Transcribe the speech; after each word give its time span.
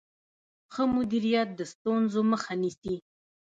ښه 0.73 0.83
مدیریت 0.95 1.49
د 1.55 1.61
ستونزو 1.73 2.19
مخه 2.31 2.53
نیسي. 2.61 2.95